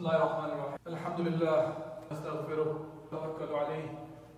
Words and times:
بسم 0.00 0.08
الله 0.08 0.22
الرحمن 0.22 0.50
الرحيم. 0.50 0.78
الحمد 0.86 1.20
لله 1.20 1.60
نستغفره 2.12 2.70
ونتوكل 3.12 3.50
عليه 3.52 3.88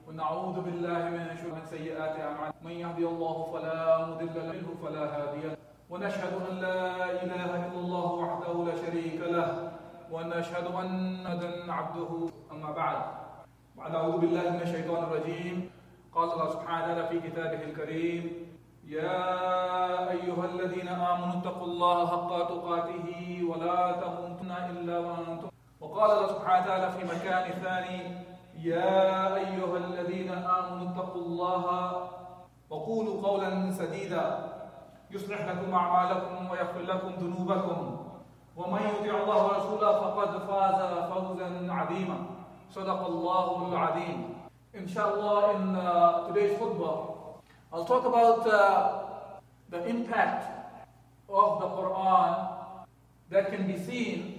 ونعوذ 0.08 0.56
بالله 0.66 1.02
من 1.14 1.38
شرور 1.38 1.62
سيئات 1.70 2.18
أعمالنا. 2.18 2.66
من 2.66 2.74
يهدي 2.82 3.06
الله 3.06 3.36
فلا 3.52 3.78
مضل 4.10 4.36
له 4.50 4.64
فلا 4.82 5.04
هادي 5.14 5.42
له. 5.54 5.56
ونشهد 5.90 6.34
أن 6.50 6.54
لا 6.66 6.82
إله 7.22 7.50
إلا 7.70 7.78
الله 7.78 8.08
وحده 8.22 8.54
لا 8.66 8.74
شريك 8.74 9.20
له 9.22 9.70
ونشهد 10.10 10.66
أن 10.66 10.90
محمدا 11.22 11.72
عبده. 11.72 12.10
أما 12.52 12.70
بعد 12.74 12.98
بعد 13.78 13.94
أعوذ 13.94 14.18
بالله 14.18 14.44
من 14.50 14.62
الشيطان 14.66 15.02
الرجيم. 15.04 15.70
قال 16.14 16.28
الله 16.32 16.48
سبحانه 16.58 17.06
في 17.06 17.16
كتابه 17.22 17.62
الكريم 17.70 18.22
يا 18.82 19.22
أيها 20.10 20.44
الذين 20.44 20.88
آمنوا 20.88 21.38
اتقوا 21.38 21.66
الله 21.70 21.98
حق 22.12 22.30
تقاته 22.50 23.06
ولا 23.46 23.78
تموتن 24.02 24.50
إلا 24.50 24.98
وأنتم 24.98 25.51
وقال 25.82 26.10
الله 26.10 26.28
سبحانه 26.38 26.62
وتعالى 26.62 26.88
في 26.94 27.02
مكان 27.04 27.44
ثاني 27.58 28.00
يا 28.62 29.34
أيها 29.34 29.76
الذين 29.76 30.30
آمنوا 30.30 30.94
اتقوا 30.94 31.22
الله 31.22 31.64
وقولوا 32.70 33.16
قولا 33.26 33.70
سديدا. 33.70 34.26
يصلح 35.10 35.40
لكم 35.44 35.74
أعمالكم 35.74 36.50
ويغفر 36.50 36.80
لكم 36.80 37.10
ذنوبكم. 37.20 37.78
ومن 38.56 38.80
يطع 38.80 39.14
الله 39.22 39.38
ورسوله 39.46 39.92
فقد 40.00 40.30
فاز 40.48 40.80
فوزا 41.10 41.48
عظيما. 41.72 42.18
صدق 42.70 43.00
الله 43.06 43.68
العظيم. 43.68 44.18
الله 44.72 45.52
in 45.52 45.76
uh, 45.76 46.28
today's 46.28 46.56
khutbah 46.56 47.12
I'll 47.72 47.84
talk 47.84 48.06
about 48.06 48.46
uh, 48.48 49.04
the 49.68 49.84
impact 49.84 50.48
of 51.28 51.60
the 51.60 51.68
Quran 51.76 52.32
that 53.28 53.50
can 53.52 53.66
be 53.66 53.76
seen 53.76 54.31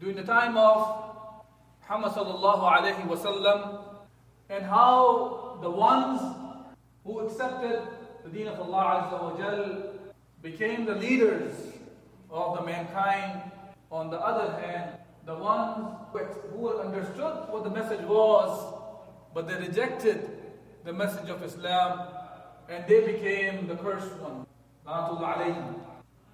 during 0.00 0.16
the 0.16 0.22
time 0.22 0.56
of 0.56 1.04
Muhammad 1.82 2.12
sallallahu 2.12 2.62
alayhi 2.62 3.06
wasallam 3.08 3.80
and 4.48 4.64
how 4.64 5.58
the 5.62 5.70
ones 5.70 6.20
who 7.04 7.20
accepted 7.20 7.82
the 8.24 8.30
deen 8.30 8.46
of 8.46 8.60
Allah 8.60 9.10
Azza 9.10 9.22
wa 9.22 9.36
Jal 9.36 9.82
became 10.42 10.84
the 10.84 10.94
leaders 10.94 11.52
of 12.30 12.58
the 12.58 12.64
mankind. 12.64 13.42
On 13.90 14.10
the 14.10 14.18
other 14.18 14.52
hand, 14.60 14.98
the 15.26 15.34
ones 15.34 15.96
who 16.52 16.78
understood 16.78 17.48
what 17.48 17.64
the 17.64 17.70
message 17.70 18.04
was, 18.06 18.74
but 19.34 19.48
they 19.48 19.54
rejected 19.54 20.28
the 20.84 20.92
message 20.92 21.28
of 21.28 21.42
Islam 21.42 22.08
and 22.68 22.84
they 22.86 23.00
became 23.12 23.66
the 23.66 23.76
cursed 23.76 24.12
one. 24.20 24.46
Allah 24.86 25.16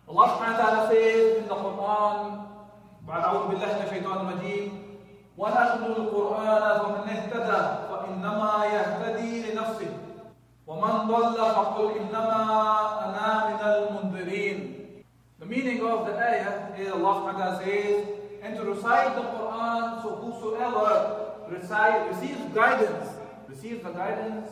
subhanahu 0.06 0.38
wa 0.38 0.56
ta'ala 0.56 0.90
says 0.90 1.38
in 1.38 1.48
the 1.48 1.54
Quran, 1.54 2.46
بعد 3.08 3.24
أعوذ 3.24 3.48
بالله 3.48 3.66
من 3.66 3.82
الشيطان 3.86 4.16
الرجيم 4.28 4.72
ونتلو 5.38 5.86
القرآن 5.96 6.78
فمن 6.80 7.08
اهتدى 7.08 7.62
فإنما 7.90 8.64
يهتدي 8.64 9.52
لنفسه 9.52 9.90
ومن 10.66 11.08
ضل 11.08 11.36
فقل 11.36 11.90
إنما 12.00 12.40
أنا 13.04 13.28
من 13.48 13.60
المنذرين 13.60 14.70
The 15.38 15.46
meaning 15.46 15.82
of 15.82 16.06
the 16.06 16.14
ayah 16.16 16.72
is 16.78 16.90
Allah 16.92 17.32
ta'ala 17.36 17.60
says, 17.62 18.06
and 18.42 18.56
to 18.56 18.64
recite 18.64 19.14
the 19.14 19.22
Quran, 19.22 20.00
so 20.02 20.08
whosoever 20.22 20.88
recite, 21.50 22.08
receives 22.08 22.40
guidance, 22.54 23.08
receives 23.48 23.82
the 23.82 23.90
guidance, 23.90 24.48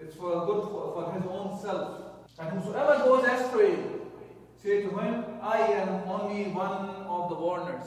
it's 0.00 0.16
for 0.16 0.46
good 0.46 0.62
for, 0.72 0.84
for 0.94 1.12
his 1.12 1.24
own 1.28 1.58
self. 1.60 1.98
And 2.38 2.48
whosoever 2.48 3.04
goes 3.04 3.24
astray, 3.26 3.76
say 4.62 4.82
to 4.82 4.90
him, 4.90 5.24
I 5.42 5.58
am 5.58 6.08
only 6.08 6.44
one 6.52 7.04
of 7.10 7.28
the 7.30 7.34
warners. 7.34 7.82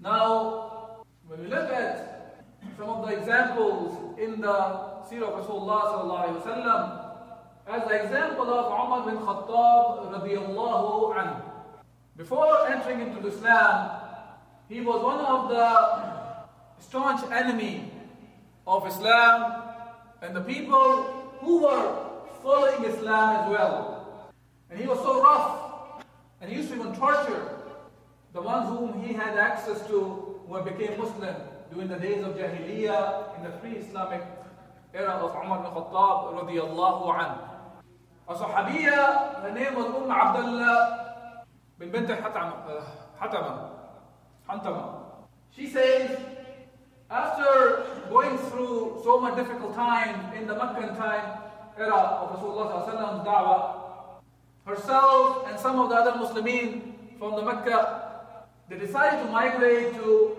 Now, 0.00 1.04
when 1.26 1.42
we 1.42 1.48
look 1.48 1.70
at 1.70 2.42
some 2.78 2.88
of 2.88 3.06
the 3.06 3.18
examples 3.18 4.18
in 4.18 4.40
the 4.40 4.56
Seerah 5.04 5.28
of 5.28 5.46
Rasulullah 5.46 7.06
as 7.68 7.82
the 7.88 8.02
example 8.02 8.48
of 8.48 8.72
Umar 8.72 9.04
bin 9.04 9.18
Khattab. 9.18 10.06
Before 12.16 12.66
entering 12.68 13.00
into 13.00 13.28
Islam, 13.28 14.00
he 14.70 14.80
was 14.80 15.02
one 15.04 15.20
of 15.20 15.50
the 15.50 16.82
staunch 16.82 17.30
enemy 17.30 17.92
of 18.66 18.86
Islam 18.86 19.64
and 20.22 20.34
the 20.34 20.40
people 20.40 21.02
who 21.40 21.64
were 21.64 21.94
following 22.42 22.84
Islam 22.84 23.36
as 23.36 23.50
well. 23.50 24.30
And 24.70 24.80
he 24.80 24.86
was 24.86 24.98
so 25.00 25.22
rough 25.22 25.65
and 26.46 26.54
he 26.54 26.60
used 26.60 26.70
to 26.70 26.76
even 26.76 26.94
torture 26.94 27.58
the 28.32 28.40
ones 28.40 28.68
whom 28.68 29.02
he 29.02 29.12
had 29.12 29.36
access 29.36 29.84
to 29.88 29.98
when 30.46 30.62
became 30.62 30.96
Muslim 30.96 31.34
during 31.72 31.88
the 31.88 31.96
days 31.96 32.22
of 32.24 32.36
Jahiliyyah 32.36 33.36
in 33.36 33.42
the 33.42 33.50
pre-Islamic 33.58 34.22
era 34.94 35.10
of 35.10 35.34
Umar 35.34 35.58
bin 35.64 35.72
Khattab 35.74 36.38
radiallahu 36.38 37.10
anhu. 37.18 37.38
A 38.28 38.34
Sahabiya, 38.34 39.42
her 39.42 39.52
name 39.52 39.74
was 39.74 39.86
Umm 39.86 40.08
Abdullah 40.08 41.44
bin 41.80 41.90
Bint 41.90 42.10
Hatama. 42.10 43.72
She 45.50 45.66
says, 45.66 46.16
after 47.10 47.86
going 48.08 48.38
through 48.38 49.00
so 49.02 49.18
much 49.18 49.34
difficult 49.34 49.74
time 49.74 50.32
in 50.32 50.46
the 50.46 50.54
Meccan 50.54 50.94
time 50.94 51.40
era 51.76 52.22
of 52.22 52.36
Rasulullah's 52.36 52.86
da'wah, 53.26 53.85
herself 54.66 55.46
and 55.48 55.58
some 55.58 55.78
of 55.78 55.88
the 55.88 55.94
other 55.94 56.12
Muslimin 56.18 56.92
from 57.18 57.36
the 57.36 57.42
Mecca, 57.42 58.34
they 58.68 58.76
decided 58.76 59.24
to 59.24 59.30
migrate 59.30 59.94
to 59.94 60.36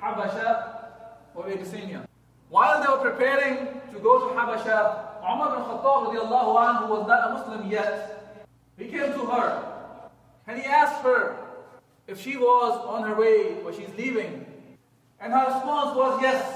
Habasha 0.00 0.88
or 1.34 1.48
Abyssinia. 1.48 2.08
While 2.48 2.82
they 2.82 2.88
were 2.88 3.10
preparing 3.12 3.68
to 3.92 4.00
go 4.00 4.28
to 4.28 4.34
Habasha, 4.34 5.06
Umar 5.22 5.56
bin 5.56 5.64
Khattab 5.64 6.86
who 6.86 6.92
was 6.92 7.06
not 7.06 7.30
a 7.30 7.34
Muslim 7.34 7.70
yet, 7.70 8.44
he 8.78 8.86
came 8.86 9.12
to 9.12 9.26
her 9.26 9.62
and 10.46 10.58
he 10.58 10.64
asked 10.64 11.02
her 11.02 11.36
if 12.06 12.20
she 12.20 12.36
was 12.36 12.78
on 12.86 13.02
her 13.08 13.14
way 13.14 13.56
or 13.64 13.72
she's 13.72 13.92
leaving. 13.96 14.46
And 15.20 15.32
her 15.32 15.46
response 15.46 15.96
was, 15.96 16.22
Yes, 16.22 16.55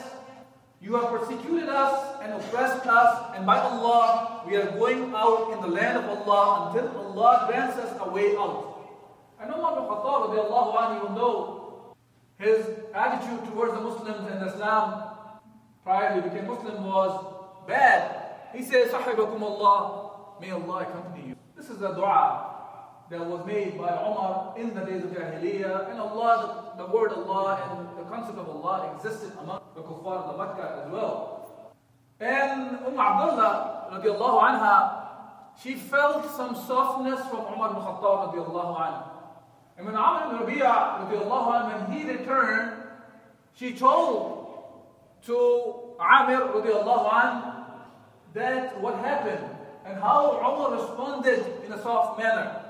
you 0.80 0.94
have 0.94 1.10
persecuted 1.10 1.68
us 1.68 2.16
and 2.22 2.32
oppressed 2.32 2.86
us, 2.86 3.36
and 3.36 3.44
by 3.44 3.58
Allah, 3.58 4.42
we 4.48 4.56
are 4.56 4.70
going 4.72 5.12
out 5.14 5.52
in 5.52 5.60
the 5.60 5.68
land 5.68 5.98
of 5.98 6.04
Allah 6.08 6.72
until 6.72 6.88
Allah 6.96 7.44
grants 7.48 7.76
us 7.76 7.96
a 8.00 8.08
way 8.08 8.34
out. 8.36 8.80
And 9.38 9.52
Umar 9.52 9.76
bin 9.76 9.84
Khattab, 9.84 10.96
even 10.96 11.14
though 11.14 11.94
his 12.38 12.66
attitude 12.94 13.44
towards 13.52 13.74
the 13.74 13.80
Muslims 13.80 14.30
and 14.30 14.48
Islam 14.48 15.04
prior 15.84 16.16
to 16.16 16.28
became 16.28 16.46
Muslim 16.46 16.84
was 16.84 17.26
bad, 17.68 18.16
he 18.54 18.62
says, 18.62 18.90
Sahibakum 18.90 19.42
Allah, 19.42 20.10
may 20.40 20.50
Allah 20.50 20.86
accompany 20.88 21.28
you. 21.28 21.36
This 21.56 21.68
is 21.68 21.82
a 21.82 21.94
dua 21.94 22.56
that 23.10 23.26
was 23.26 23.44
made 23.44 23.76
by 23.76 23.92
Umar 24.00 24.54
in 24.56 24.74
the 24.74 24.80
days 24.80 25.04
of 25.04 25.10
Jahiliyyah. 25.10 25.90
And 25.90 26.00
Allah, 26.00 26.72
the 26.78 26.86
word 26.86 27.12
Allah 27.12 27.60
and 27.68 27.98
the 27.98 28.08
concept 28.08 28.38
of 28.38 28.48
Allah 28.48 28.94
existed 28.96 29.32
among 29.42 29.59
the 29.80 29.88
kuffar 29.88 30.28
of 30.28 30.38
Makkah 30.38 30.84
as 30.84 30.92
well. 30.92 31.72
And 32.20 32.78
Umm 32.86 32.98
Abdullah 32.98 33.88
radiallahu 33.92 34.42
anha, 34.42 35.06
she 35.62 35.74
felt 35.74 36.30
some 36.36 36.54
softness 36.54 37.20
from 37.28 37.40
Umar 37.52 37.70
ibn 37.70 37.82
Khattab 37.82 38.34
radiallahu 38.34 38.76
anha. 38.76 39.04
And 39.76 39.86
when 39.86 39.96
Amr 39.96 40.36
ibn 40.36 40.46
Rabi'ah 40.46 41.08
radiallahu 41.08 41.52
anha, 41.52 41.88
when 41.88 41.98
he 41.98 42.10
returned, 42.10 42.72
she 43.54 43.72
told 43.72 44.64
to 45.26 45.96
Amir 45.98 46.40
radiallahu 46.40 47.10
anha 47.10 47.64
that 48.34 48.80
what 48.80 48.96
happened 48.96 49.44
and 49.86 49.98
how 49.98 50.36
Umar 50.38 50.78
responded 50.78 51.44
in 51.64 51.72
a 51.72 51.82
soft 51.82 52.18
manner. 52.18 52.60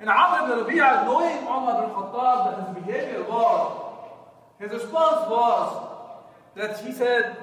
And 0.00 0.08
Amr 0.08 0.52
ibn 0.52 0.64
Rabi'ah, 0.64 1.04
knowing 1.04 1.38
Umar 1.42 1.84
ibn 1.84 1.94
Khattab 1.94 2.36
that 2.48 2.66
his 2.66 2.84
behavior 2.84 3.24
was, 3.24 3.86
his 4.58 4.70
response 4.72 5.28
was 5.28 5.89
that 6.55 6.79
he 6.79 6.91
said, 6.91 7.37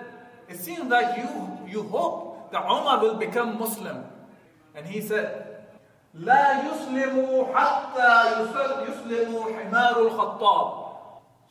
It 0.48 0.58
seems 0.58 0.84
like 0.90 1.16
you, 1.16 1.28
you 1.66 1.82
hope 1.84 2.52
that 2.52 2.64
Umar 2.64 3.00
will 3.00 3.16
become 3.16 3.58
Muslim. 3.58 4.04
And 4.74 4.86
he 4.86 5.00
said, 5.00 5.48
لا 6.14 6.60
يسلم 6.60 7.46
حتى 7.54 8.12
يسلم 8.42 9.32
حمار 9.32 9.96
الخطاب. 9.96 10.82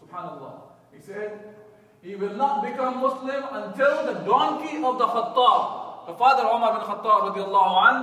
Subhanallah. 0.01 0.53
He 0.93 1.01
said, 1.01 1.55
he 2.03 2.15
will 2.15 2.33
not 2.35 2.63
become 2.63 3.01
Muslim 3.01 3.43
until 3.51 4.05
the 4.05 4.19
donkey 4.21 4.77
of 4.77 4.97
the 4.97 5.05
Khattab, 5.05 6.07
the 6.07 6.13
father 6.13 6.43
Umar 6.43 6.77
bin 6.77 6.87
Khattab 6.89 7.33
radiallahu 7.33 7.89
an, 7.89 7.95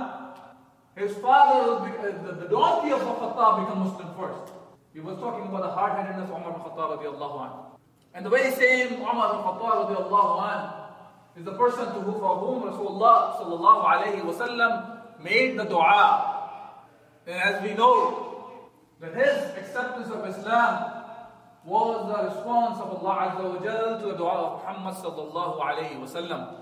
his 0.95 1.15
father, 1.17 1.79
uh, 1.79 2.23
the, 2.25 2.31
the 2.43 2.47
donkey 2.47 2.91
of 2.91 2.99
the 2.99 3.05
Khattab 3.05 3.63
become 3.63 3.79
Muslim 3.79 4.07
first. 4.19 4.53
He 4.93 4.99
was 4.99 5.17
talking 5.19 5.47
about 5.47 5.61
the 5.63 5.71
hard-headedness 5.71 6.29
of 6.29 6.35
Umar 6.35 6.51
bin 6.51 6.61
Khattab 6.61 6.99
radiallahu 6.99 7.45
an. 7.45 7.69
And 8.13 8.25
the 8.25 8.29
very 8.29 8.51
same 8.51 9.01
Umar 9.01 9.33
bin 9.33 9.41
Khattab 9.45 9.85
radiallahu 9.85 10.43
an 10.43 10.79
is 11.37 11.45
the 11.45 11.53
person 11.53 11.85
to 11.85 11.99
who, 12.01 12.13
for 12.19 12.35
whom 12.37 12.63
Rasulullah 12.63 13.37
sallallahu 13.37 13.85
alayhi 13.85 14.21
wasallam 14.21 15.23
made 15.23 15.57
the 15.57 15.65
dua. 15.65 16.35
And 17.27 17.35
as 17.35 17.63
we 17.63 17.73
know, 17.73 18.59
that 18.99 19.13
his 19.13 19.55
acceptance 19.55 20.09
of 20.09 20.25
Islam 20.27 20.91
was 21.63 22.07
the 22.07 22.35
response 22.35 22.79
of 22.79 22.99
Allah 22.99 23.31
Azza 23.31 23.53
wa 23.53 23.63
Jal 23.63 23.99
to 24.01 24.05
the 24.07 24.17
dua 24.17 24.31
of 24.31 24.63
Muhammad 24.63 24.95
sallallahu 24.95 25.61
alayhi 25.61 25.99
wa 25.99 26.07
sallam. 26.07 26.55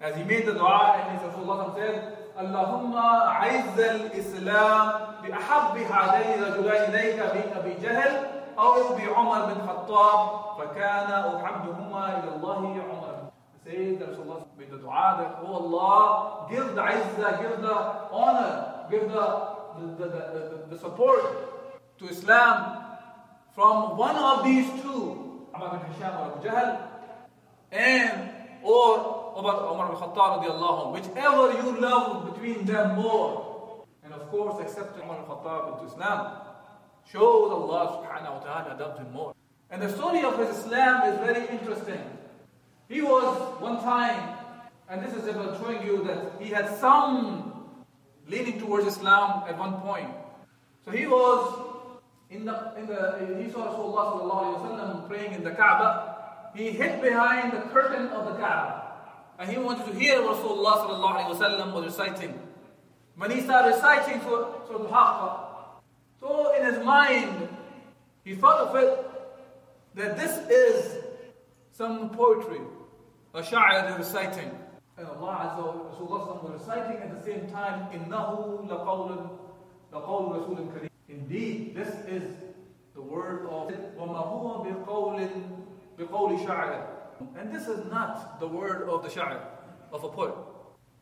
As 0.00 0.16
he 0.16 0.24
made 0.24 0.46
the 0.46 0.54
dua 0.54 0.98
and 0.98 1.18
his 1.18 1.30
Rasulullah 1.30 1.74
said, 1.76 2.18
اللهم 2.34 2.96
أعز 2.96 3.78
الإسلام 3.80 4.92
بأحب 5.22 5.76
هذين 5.78 6.42
الرجلين 6.42 6.90
إليك 6.90 7.16
بأبي 7.16 7.74
جهل 7.74 8.26
أو 8.59 8.95
بعمر 8.97 9.53
بن 9.53 9.67
خطاب 9.67 10.29
فكان 10.57 11.11
أحبهما 11.11 12.19
إلى 12.19 12.35
الله 12.35 12.83
عمر 12.89 13.19
Rasulullah 13.69 14.47
made 14.57 14.71
the 14.71 14.77
dua 14.77 15.15
that, 15.19 15.45
Oh 15.45 15.53
Allah, 15.61 16.47
give 16.49 16.73
the 16.73 16.81
izzah, 16.81 17.39
give 17.39 17.61
the 17.61 17.75
honor, 18.11 18.85
give 18.89 19.03
the, 19.11 19.47
the, 19.77 19.85
the, 19.95 20.09
the, 20.09 20.65
the 20.71 20.79
support 20.79 21.21
to 21.99 22.07
Islam 22.09 22.83
from 23.53 23.95
one 23.95 24.15
of 24.15 24.43
these 24.43 24.65
two, 24.81 25.45
Amr 25.53 25.77
bin 25.77 25.93
Hisham 25.93 26.17
or 26.17 26.33
Abu 26.33 26.47
Jahl, 26.47 26.81
and 27.71 28.31
or 28.63 29.35
Umar 29.37 29.87
bin 29.89 29.97
Khattab 30.01 30.41
radiallahu 30.41 30.93
whichever 30.93 31.53
you 31.61 31.79
love 31.79 32.33
between 32.33 32.65
them 32.65 32.95
more. 32.95 33.85
And 34.03 34.13
of 34.13 34.31
course, 34.31 34.59
accepting 34.61 35.03
Umar 35.03 35.17
bin 35.17 35.25
Khattab 35.25 35.73
into 35.73 35.93
Islam 35.93 36.48
shows 37.11 37.51
Allah 37.51 37.99
subhanahu 37.99 38.33
wa 38.33 38.39
ta'ala 38.39 38.79
loved 38.79 38.99
him 38.99 39.11
more. 39.11 39.33
And 39.69 39.81
the 39.81 39.89
story 39.89 40.23
of 40.23 40.37
his 40.37 40.57
Islam 40.57 41.13
is 41.13 41.19
very 41.19 41.47
interesting. 41.47 42.01
He 42.87 43.01
was 43.01 43.61
one 43.61 43.81
time, 43.81 44.37
and 44.89 45.03
this 45.03 45.13
is 45.13 45.27
about 45.27 45.59
showing 45.61 45.85
you 45.85 46.03
that 46.05 46.41
he 46.41 46.49
had 46.49 46.77
some 46.79 47.75
leaning 48.27 48.59
towards 48.59 48.87
Islam 48.87 49.43
at 49.47 49.57
one 49.57 49.73
point. 49.81 50.09
So 50.85 50.91
he 50.91 51.05
was 51.05 51.69
in 52.29 52.45
the, 52.45 52.73
in 52.77 52.87
the, 52.87 53.43
he 53.43 53.51
saw 53.51 53.73
Rasulullah 53.73 55.07
praying 55.07 55.33
in 55.33 55.43
the 55.43 55.51
Kaaba. 55.51 56.51
He 56.55 56.71
hid 56.71 57.01
behind 57.01 57.53
the 57.53 57.61
curtain 57.73 58.07
of 58.07 58.25
the 58.25 58.39
Kaaba. 58.39 58.85
And 59.39 59.49
he 59.49 59.57
wanted 59.57 59.85
to 59.91 59.97
hear 59.97 60.21
what 60.21 60.37
Rasulullah 60.37 61.73
was 61.73 61.85
reciting. 61.85 62.39
When 63.15 63.31
he 63.31 63.41
started 63.41 63.75
reciting 63.75 64.21
Surah 64.21 64.65
Al-Haqqa, 64.69 65.48
so 66.20 66.54
in 66.54 66.64
his 66.64 66.84
mind, 66.84 67.48
he 68.24 68.34
thought 68.34 68.68
of 68.68 68.76
it 68.76 69.10
that 69.94 70.16
this 70.16 70.38
is 70.48 71.04
some 71.70 72.10
poetry, 72.10 72.60
a 73.34 73.42
sha'ir 73.42 73.98
reciting. 73.98 74.50
And 74.96 75.06
Allah 75.08 75.56
Azza 75.56 75.66
wa 75.66 75.72
Rasulullah 75.90 76.42
was 76.42 76.60
reciting 76.60 76.96
at 77.02 77.10
the 77.14 77.22
same 77.22 77.50
time, 77.50 77.88
إِنَّهُ 77.92 78.68
لَقَوْلٌ 78.68 79.38
لَقَوْلُ 79.92 80.32
رَسُولٍ 80.32 80.72
كَرِيمٍ 80.72 80.88
Indeed, 81.08 81.74
this 81.74 81.88
is 82.06 82.22
the 82.94 83.02
word 83.02 83.46
of 83.46 83.68
وَمَا 83.98 84.22
هُوَ 84.24 84.86
بِقَوْلٍ 84.86 85.28
بِقَوْلِ 85.98 86.46
شَعْرٍ 86.46 86.86
And 87.36 87.54
this 87.54 87.68
is 87.68 87.90
not 87.90 88.40
the 88.40 88.46
word 88.46 88.88
of 88.88 89.02
the 89.02 89.08
sha'ir, 89.08 89.40
of 89.92 90.04
a 90.04 90.08
poet. 90.08 90.34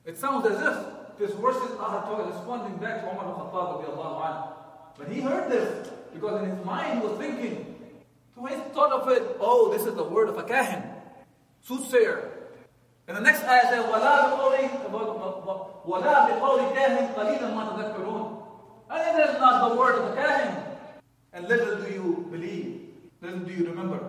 It 0.05 0.19
sounds 0.19 0.47
as 0.47 0.61
if 0.61 1.19
this 1.19 1.33
verses 1.39 1.77
are 1.79 2.27
responding 2.27 2.77
back 2.79 3.03
to 3.03 3.11
Umar 3.11 3.27
al-Khattab 3.27 4.56
But 4.99 5.09
he 5.09 5.21
heard 5.21 5.51
this 5.51 5.91
because 6.13 6.43
in 6.43 6.51
his 6.51 6.65
mind 6.65 7.01
he 7.01 7.07
was 7.07 7.19
thinking, 7.19 7.75
so 8.35 8.45
he 8.47 8.55
thought 8.75 8.93
of 8.93 9.09
it, 9.09 9.37
oh, 9.41 9.73
this 9.73 9.87
is 9.87 9.95
the 9.95 10.05
word 10.05 10.29
of 10.29 10.39
a 10.39 10.43
kahin, 10.43 10.83
soothsayer. 11.63 12.31
And 13.09 13.17
the 13.17 13.21
next 13.21 13.43
ayah 13.45 13.69
says, 13.69 13.85
وَلَا 13.87 14.39
بِقَوْلِ 14.39 15.85
وَلَا 15.87 16.29
بِقَوْلِ 16.29 16.75
كَاهِنٍ 16.75 17.15
قَلِيلًا 17.15 17.55
مَا 17.55 17.77
تَذَكَّرُونَ 17.77 18.43
and 18.93 19.19
it 19.19 19.31
is 19.31 19.41
not 19.41 19.71
the 19.71 19.77
word 19.77 19.95
of 19.95 20.11
the 20.11 20.21
Kahin. 20.21 20.63
And 21.33 21.49
little 21.49 21.81
do 21.81 21.91
you 21.91 22.29
believe, 22.31 22.91
little 23.23 23.41
do 23.41 23.53
you 23.53 23.67
remember. 23.67 24.01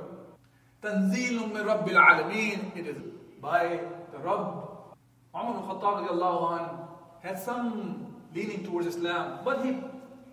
تنزيل 0.83 1.53
من 1.53 1.65
رب 1.65 1.87
العالمين 1.87 2.75
It 2.75 2.87
is 2.87 2.97
by 3.39 3.79
the 4.11 4.19
Rabb. 4.19 4.67
Umar 5.33 5.55
al-Khattab 5.55 6.87
had 7.21 7.39
some 7.39 8.13
leaning 8.35 8.65
towards 8.65 8.87
Islam, 8.87 9.39
but 9.45 9.65
he 9.65 9.77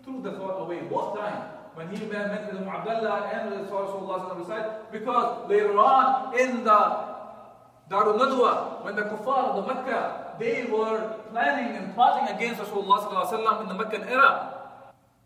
threw 0.06 0.22
the 0.22 0.38
thought 0.38 0.62
away 0.62 0.80
both 0.88 1.18
times. 1.18 1.52
When 1.74 1.90
he 1.90 2.06
met 2.06 2.30
with 2.54 2.62
Abdullah 2.62 3.28
and 3.34 3.50
with 3.50 3.68
Rasulullah 3.68 4.46
side, 4.46 4.90
because 4.90 5.50
later 5.50 5.76
on 5.76 6.38
in 6.38 6.64
the 6.64 6.80
Darul 7.90 8.16
Nadwa, 8.16 8.82
when 8.82 8.96
the 8.96 9.02
kuffar 9.02 9.50
of 9.50 9.66
the 9.66 9.74
Mecca 9.74 10.26
they 10.38 10.64
were 10.64 11.16
planning 11.30 11.76
and 11.76 11.94
plotting 11.94 12.34
against 12.34 12.60
Rasulullah 12.60 13.62
in 13.62 13.68
the 13.68 13.74
Meccan 13.74 14.08
era. 14.08 14.52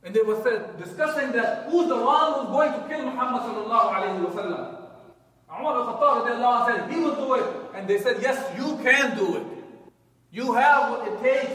And 0.03 0.15
they 0.15 0.23
were 0.23 0.41
discussing 0.79 1.33
that 1.33 1.69
who's 1.69 1.89
the 1.89 1.97
one 1.97 2.33
who's 2.35 2.51
going 2.51 2.73
to 2.73 2.89
kill 2.89 3.05
Muhammad 3.05 3.43
sallallahu 3.43 3.93
alayhi 3.93 4.25
wa 4.25 4.31
sallam. 4.31 4.77
Umar 5.51 5.75
al-Khattab 5.77 6.67
said, 6.67 6.91
he 6.91 7.01
will 7.01 7.17
do 7.17 7.35
it. 7.35 7.45
And 7.75 7.89
they 7.89 7.99
said, 8.01 8.19
yes, 8.23 8.39
you 8.57 8.79
can 8.83 9.17
do 9.17 9.37
it. 9.37 9.47
You 10.31 10.53
have 10.55 10.91
what 10.91 11.09
it 11.09 11.21
takes 11.21 11.53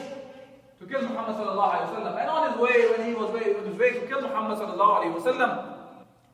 to 0.80 0.86
kill 0.86 1.02
Muhammad 1.04 1.36
sallallahu. 1.36 2.20
And 2.20 2.30
on 2.30 2.52
his 2.52 2.60
way, 2.60 2.92
when 2.92 3.08
he 3.08 3.14
was 3.14 3.32
way, 3.32 3.56
on 3.56 3.66
his 3.66 3.78
way 3.78 3.92
to 3.92 4.08
kill 4.08 4.22
Muhammad 4.22 4.58
sallallahu 4.58 5.72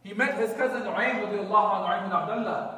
he 0.03 0.13
met 0.13 0.39
his 0.39 0.53
cousin 0.53 0.81
Nu'aym 0.81 1.21
radiallahu 1.21 1.85
anhu, 1.85 2.03
bin 2.03 2.11
Abdullah. 2.11 2.77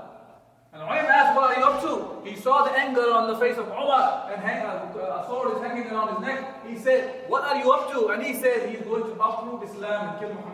And 0.73 0.81
Umayyad 0.81 1.05
asked, 1.05 1.35
What 1.37 1.55
are 1.55 1.59
you 1.59 1.65
up 1.65 1.81
to? 1.81 2.29
He 2.29 2.35
saw 2.35 2.65
the 2.65 2.71
anger 2.71 3.13
on 3.13 3.31
the 3.31 3.37
face 3.37 3.57
of 3.57 3.67
Umar 3.67 4.29
and 4.31 4.41
hang, 4.41 4.65
uh, 4.65 5.21
a 5.23 5.25
sword 5.27 5.55
is 5.55 5.61
hanging 5.63 5.87
around 5.89 6.17
his 6.17 6.25
neck. 6.25 6.67
He 6.67 6.77
said, 6.77 7.29
What 7.29 7.43
are 7.43 7.55
you 7.55 7.71
up 7.71 7.91
to? 7.93 8.07
And 8.09 8.23
he 8.23 8.33
said, 8.33 8.69
He's 8.69 8.81
going 8.81 9.03
to 9.03 9.13
uproot 9.21 9.63
Islam 9.63 10.09
and 10.09 10.19
kill 10.19 10.33
Muhammad. 10.33 10.53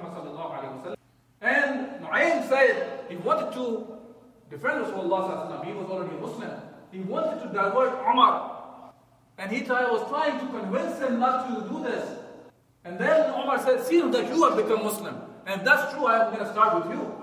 And 1.42 2.04
Nu'aym 2.04 2.50
said, 2.50 3.06
He 3.10 3.16
wanted 3.16 3.54
to 3.54 3.98
defend 4.50 4.86
Rasulullah. 4.86 5.66
He 5.66 5.74
was 5.74 5.90
already 5.90 6.16
a 6.16 6.20
Muslim. 6.20 6.52
He 6.92 7.00
wanted 7.00 7.42
to 7.42 7.48
divert 7.54 7.94
Umar. 8.02 8.59
And 9.40 9.52
he 9.52 9.62
tried, 9.62 9.90
was 9.90 10.08
trying 10.10 10.38
to 10.40 10.46
convince 10.52 11.00
him 11.00 11.20
not 11.20 11.48
to 11.48 11.70
do 11.70 11.82
this. 11.82 12.08
And 12.84 13.00
then 13.00 13.34
Umar 13.34 13.58
said, 13.64 13.82
See 13.84 14.02
that 14.02 14.28
you 14.28 14.44
have 14.44 14.58
become 14.58 14.84
Muslim. 14.84 15.16
And 15.48 15.62
if 15.62 15.66
that's 15.66 15.94
true, 15.94 16.06
I'm 16.06 16.32
going 16.34 16.46
to 16.46 16.52
start 16.52 16.84
with 16.86 16.94
you. 16.94 17.20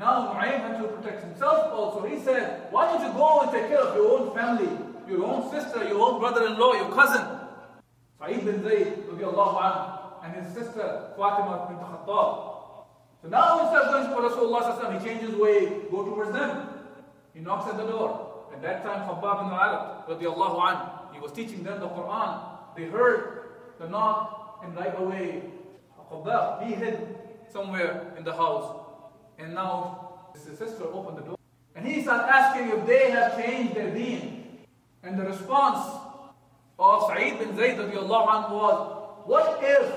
Now 0.00 0.32
Nu'aym 0.32 0.60
had 0.60 0.80
to 0.80 0.88
protect 0.88 1.24
himself 1.24 1.72
also. 1.74 2.06
He 2.06 2.18
said, 2.20 2.68
why 2.70 2.86
don't 2.86 3.04
you 3.06 3.12
go 3.12 3.40
and 3.40 3.50
take 3.52 3.68
care 3.68 3.80
of 3.80 3.94
your 3.94 4.08
own 4.18 4.34
family, 4.34 4.70
your 5.06 5.26
own 5.26 5.50
sister, 5.50 5.84
your 5.84 6.00
own 6.00 6.20
brother-in-law, 6.20 6.72
your 6.72 6.90
cousin? 6.92 7.26
Sa'id 8.18 8.44
bin 8.44 8.62
Zayd 8.62 9.04
anhu, 9.08 10.24
and 10.24 10.34
his 10.34 10.54
sister 10.54 11.12
Fatima 11.18 11.66
bint 11.68 11.80
Khattab. 11.80 12.86
So 13.20 13.28
now 13.28 13.60
instead 13.60 13.82
of 13.82 14.08
going 14.08 14.08
to 14.08 14.36
Rasulullah 14.36 14.98
he 14.98 15.06
changes 15.06 15.34
way, 15.34 15.66
go 15.90 16.04
towards 16.04 16.32
them. 16.32 16.68
He 17.34 17.40
knocks 17.40 17.68
at 17.68 17.76
the 17.76 17.84
door. 17.86 18.48
At 18.54 18.62
that 18.62 18.82
time 18.82 19.06
Khabbab 19.06 19.44
bin 19.44 19.52
Arat 19.52 20.08
radiallahu 20.08 20.60
anhu, 20.64 20.99
he 21.20 21.22
was 21.22 21.32
teaching 21.32 21.62
them 21.62 21.80
the 21.80 21.88
Quran. 21.88 22.40
They 22.74 22.84
heard 22.84 23.42
the 23.78 23.88
knock 23.88 24.62
and 24.64 24.74
right 24.74 24.98
away 24.98 25.42
he 26.64 26.74
hid 26.74 27.18
somewhere 27.52 28.14
in 28.16 28.24
the 28.24 28.32
house. 28.32 28.74
And 29.38 29.54
now 29.54 30.30
his 30.32 30.42
sister 30.58 30.84
opened 30.84 31.18
the 31.18 31.22
door. 31.22 31.36
And 31.76 31.86
he 31.86 32.02
started 32.02 32.24
asking 32.24 32.70
if 32.70 32.86
they 32.86 33.10
have 33.10 33.36
changed 33.36 33.74
their 33.74 33.94
deen. 33.94 34.58
And 35.02 35.18
the 35.18 35.24
response 35.24 35.78
of 36.78 37.02
Sa'id 37.02 37.38
bin 37.38 37.56
Zayd 37.56 37.76
anhu 37.76 38.50
was, 38.50 39.26
What 39.26 39.60
if 39.62 39.92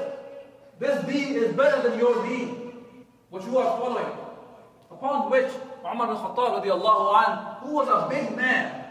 this 0.80 1.04
deen 1.06 1.36
is 1.36 1.54
better 1.54 1.90
than 1.90 1.98
your 1.98 2.26
deen? 2.28 2.74
What 3.30 3.44
you 3.46 3.58
are 3.58 3.78
following. 3.80 4.14
Upon 4.92 5.32
which 5.32 5.52
Umar 5.84 6.08
bin 6.08 6.18
Khattab 6.18 6.64
anhu, 6.64 7.60
who 7.62 7.74
was 7.74 7.88
a 7.88 8.08
big 8.10 8.36
man, 8.36 8.86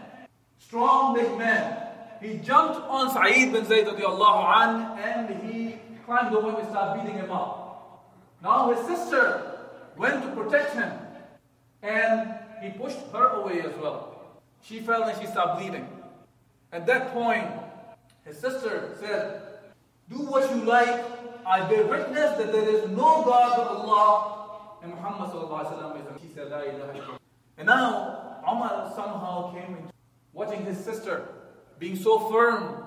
strong 0.59 1.15
big 1.15 1.37
man, 1.37 1.82
he 2.23 2.37
jumped 2.37 2.79
on 2.87 3.11
Sa'id 3.11 3.51
bin 3.51 3.65
Zayd 3.65 3.85
anhu, 3.85 4.97
and 4.97 5.43
he 5.43 5.77
climbed 6.05 6.33
over 6.35 6.57
and 6.59 6.69
started 6.69 7.03
beating 7.03 7.19
him 7.19 7.31
up. 7.31 8.07
Now 8.41 8.73
his 8.73 8.85
sister 8.87 9.53
went 9.97 10.23
to 10.23 10.29
protect 10.31 10.73
him. 10.73 10.91
And 11.81 12.33
he 12.61 12.69
pushed 12.69 12.99
her 13.11 13.27
away 13.41 13.61
as 13.61 13.75
well. 13.77 14.39
She 14.63 14.79
fell 14.79 15.03
and 15.03 15.19
she 15.19 15.27
stopped 15.27 15.59
bleeding. 15.59 15.87
At 16.71 16.85
that 16.87 17.13
point, 17.13 17.45
his 18.25 18.37
sister 18.37 18.95
said, 18.99 19.41
Do 20.09 20.19
what 20.19 20.49
you 20.55 20.63
like. 20.63 21.03
I 21.45 21.67
bear 21.67 21.85
witness 21.85 22.37
that 22.37 22.53
there 22.53 22.69
is 22.69 22.89
no 22.89 23.23
God 23.25 23.57
but 23.57 23.67
Allah. 23.67 24.79
And 24.81 24.93
Muhammad 24.93 26.21
She 26.21 26.29
said, 26.33 26.49
La 26.49 26.61
ilaha 26.61 27.19
And 27.57 27.67
now 27.67 28.39
Umar 28.49 28.91
somehow 28.95 29.53
came 29.53 29.75
into 29.75 29.93
watching 30.33 30.65
his 30.65 30.77
sister 30.77 31.27
being 31.79 31.95
so 31.95 32.29
firm 32.29 32.83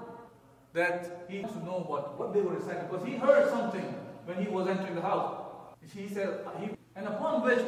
that 0.72 1.26
he 1.28 1.40
wants 1.40 1.56
to 1.56 1.64
know 1.64 1.84
what, 1.86 2.18
what 2.18 2.34
they 2.34 2.40
were 2.40 2.54
reciting. 2.54 2.86
Because 2.90 3.06
he 3.06 3.16
heard 3.16 3.48
something 3.50 3.94
when 4.26 4.42
he 4.42 4.48
was 4.48 4.68
entering 4.68 4.94
the 4.94 5.02
house. 5.02 5.42
He 5.94 6.08
said, 6.08 6.40
he, 6.60 6.70
and 6.94 7.06
upon 7.06 7.42
which, 7.42 7.64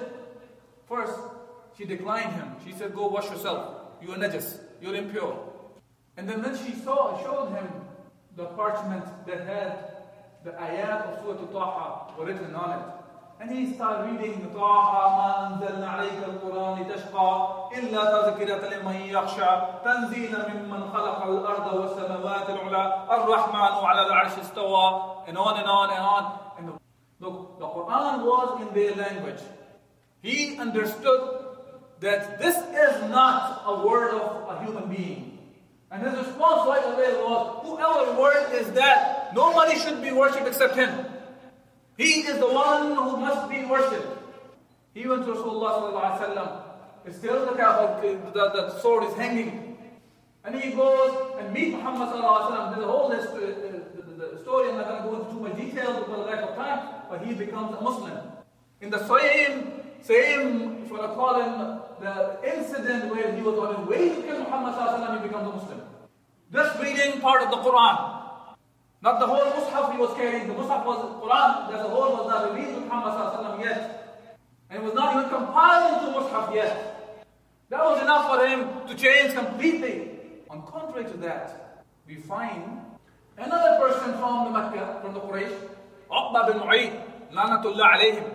first, 0.88 1.18
she 1.76 1.84
declined 1.84 2.32
him. 2.32 2.56
She 2.66 2.72
said, 2.72 2.94
Go 2.94 3.06
wash 3.06 3.30
yourself. 3.30 3.76
You 4.02 4.12
are 4.12 4.16
najas. 4.16 4.58
You're 4.80 4.96
impure. 4.96 5.38
And 6.16 6.28
then 6.28 6.42
when 6.42 6.56
she 6.64 6.74
saw, 6.74 7.22
showed 7.22 7.50
him 7.54 7.68
the 8.36 8.46
parchment 8.46 9.04
that 9.26 9.46
had 9.46 9.98
the 10.44 10.50
ayat 10.50 11.02
of 11.02 11.22
Surah 11.22 11.46
Taha 11.52 12.18
were 12.18 12.26
written 12.26 12.54
on 12.54 12.78
it. 12.78 12.97
And 13.39 13.51
he 13.51 13.73
started 13.73 14.11
reading 14.11 14.49
طه 14.55 15.17
ما 15.17 15.47
أنزلنا 15.47 15.89
عليك 15.89 16.23
القرآن 16.23 16.81
لتشقى 16.81 17.69
إلا 17.77 18.03
تذكرة 18.05 18.69
لمن 18.69 18.95
يخشى 18.95 19.51
تنزيلا 19.85 20.47
ممن 20.49 20.91
خلق 20.93 21.23
الأرض 21.23 21.73
والسماوات 21.73 22.49
العلى 22.49 23.05
الرحمن 23.11 23.85
على 23.85 24.01
العرش 24.07 24.31
استوى 24.39 25.13
and 25.27 25.37
on 25.37 25.57
and 25.59 25.67
on 25.67 25.89
and 25.89 25.99
on. 25.99 26.39
And 26.57 26.67
the, 26.67 26.73
look, 27.19 27.59
the 27.59 27.65
Quran 27.65 28.23
was 28.23 28.61
in 28.61 28.73
their 28.73 28.95
language. 28.95 29.41
He 30.21 30.57
understood 30.57 31.45
that 31.99 32.39
this 32.39 32.55
is 32.55 33.09
not 33.09 33.63
a 33.65 33.85
word 33.85 34.13
of 34.13 34.55
a 34.55 34.65
human 34.65 34.89
being. 34.89 35.39
And 35.91 36.01
his 36.01 36.15
response 36.25 36.67
right 36.67 36.85
away 36.93 37.13
was, 37.21 37.65
whoever 37.65 38.19
word 38.19 38.53
is 38.53 38.71
that, 38.71 39.33
nobody 39.35 39.77
should 39.79 40.01
be 40.01 40.11
worshipped 40.11 40.47
except 40.47 40.75
him. 40.75 40.89
He 41.98 42.20
is 42.20 42.38
the 42.38 42.46
one 42.46 42.94
who 42.94 43.16
must 43.18 43.50
be 43.50 43.64
worshipped. 43.64 44.06
He 44.94 45.06
went 45.06 45.26
to 45.26 45.32
Rasulullah 45.32 46.62
still 47.12 47.46
the, 47.46 48.30
the, 48.32 48.50
the 48.54 48.78
sword 48.80 49.04
is 49.04 49.14
hanging. 49.14 49.76
And 50.44 50.54
he 50.60 50.70
goes 50.70 51.34
and 51.40 51.52
meets 51.52 51.72
Muhammad 51.72 52.08
There's 52.10 52.84
a 52.84 52.86
whole 52.86 53.08
list, 53.08 53.28
uh, 53.30 53.40
the, 53.40 54.36
the, 54.36 54.38
story, 54.42 54.70
I'm 54.70 54.76
not 54.76 54.88
going 54.88 55.02
to 55.02 55.08
go 55.08 55.16
into 55.16 55.32
too 55.32 55.40
much 55.40 55.56
detail 55.56 56.04
for 56.04 56.10
the 56.10 56.22
lack 56.22 56.48
of 56.48 56.54
time, 56.54 57.02
but 57.10 57.24
he 57.24 57.34
becomes 57.34 57.76
a 57.76 57.80
Muslim. 57.80 58.16
In 58.80 58.90
the 58.90 59.00
same, 59.06 59.82
same, 60.02 60.84
if 60.84 60.90
you 60.90 60.96
want 60.96 61.02
to 61.02 61.14
call 61.14 61.42
him, 61.42 61.80
the 62.00 62.56
incident 62.56 63.12
where 63.12 63.34
he 63.34 63.42
was 63.42 63.58
on 63.58 63.74
his 63.74 63.88
way 63.88 64.08
to 64.14 64.22
kill 64.22 64.38
Muhammad 64.38 64.74
sallallahu 64.74 65.20
he 65.22 65.28
becomes 65.28 65.48
a 65.48 65.56
Muslim. 65.56 65.80
Just 66.52 66.80
reading 66.80 67.20
part 67.20 67.42
of 67.42 67.50
the 67.50 67.56
Quran. 67.56 68.17
Not 69.00 69.20
the 69.20 69.26
whole 69.26 69.52
Mus'haf 69.52 69.92
he 69.92 69.98
was 69.98 70.14
carrying. 70.16 70.48
The 70.48 70.54
Mus'haf 70.54 70.84
was 70.84 70.98
the 71.02 71.26
Quran 71.26 71.74
a 71.74 71.88
whole 71.88 72.16
was 72.16 72.26
not 72.28 72.52
released 72.52 72.74
to 72.74 72.80
Muhammad 72.80 73.64
yet. 73.64 74.24
And 74.70 74.82
it 74.82 74.84
was 74.84 74.94
not 74.94 75.16
even 75.16 75.30
compiled 75.30 76.02
into 76.02 76.18
Mus'haf 76.18 76.54
yet. 76.54 77.24
That 77.70 77.84
was 77.84 78.02
enough 78.02 78.28
for 78.28 78.46
him 78.46 78.88
to 78.88 78.94
change 78.94 79.34
completely. 79.34 80.10
On 80.50 80.66
contrary 80.66 81.04
to 81.04 81.16
that, 81.18 81.84
we 82.06 82.16
find 82.16 82.80
another 83.36 83.78
person 83.78 84.18
from 84.18 84.52
the 84.52 84.58
Mecca, 84.58 84.98
from 85.02 85.14
the 85.14 85.20
Quraysh, 85.20 85.54
Uqba 86.10 86.46
bin 86.48 86.60
Mu'ayt, 86.62 87.02
Lanatullah 87.32 87.94
alayhim. 87.94 88.30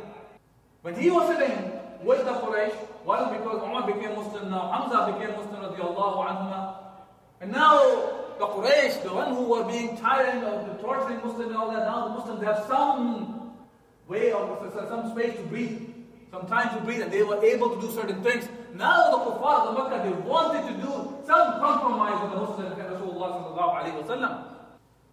When 0.84 0.96
he 0.96 1.10
was 1.10 1.28
sitting 1.36 1.72
with 2.04 2.24
the 2.24 2.32
Quraysh, 2.32 2.76
well, 3.04 3.34
because 3.34 3.64
Umar 3.64 3.88
became 3.88 4.16
Muslim 4.16 4.50
now, 4.50 4.72
Hamza 4.72 5.12
became 5.12 5.36
Muslim 5.36 5.62
radiallahu 5.62 6.28
anhuma, 6.28 6.76
and 7.42 7.52
now 7.52 8.23
the 8.40 8.46
Quraysh, 8.46 9.04
the 9.04 9.14
one 9.14 9.36
who 9.36 9.44
were 9.44 9.64
being 9.64 9.98
tyrant 9.98 10.44
of 10.44 10.68
the 10.68 10.82
torturing 10.82 11.18
Muslims 11.26 11.48
and 11.48 11.56
all 11.56 11.72
that, 11.72 11.86
now 11.86 12.08
the 12.08 12.14
Muslims 12.20 12.44
have 12.44 12.66
some 12.68 13.52
way 14.08 14.32
of 14.32 14.72
some 14.90 15.12
space 15.12 15.36
to 15.38 15.44
breathe, 15.44 15.82
some 16.32 16.46
time 16.48 16.76
to 16.78 16.84
breathe, 16.84 17.02
and 17.02 17.12
they 17.12 17.24
were 17.24 17.44
able 17.44 17.76
to 17.76 17.82
do 17.82 17.92
certain 17.94 18.22
things. 18.24 18.48
Now 18.76 19.12
the 19.12 19.18
kuffar 19.18 19.68
of 19.68 19.78
Makkah, 19.78 20.04
they 20.04 20.16
wanted 20.28 20.68
to 20.68 20.74
do 20.82 20.92
some 21.26 21.60
compromise 21.60 22.22
with 22.24 22.32
the 22.32 22.38
Muslims 22.38 22.80
and 22.80 22.90
Rasulullah. 22.90 24.44